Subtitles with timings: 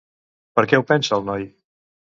[0.59, 1.49] Per què ho pensa el noi?